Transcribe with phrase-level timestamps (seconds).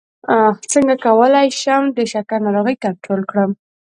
[0.71, 3.51] څنګه کولی شم د شکر ناروغي کنټرول کړم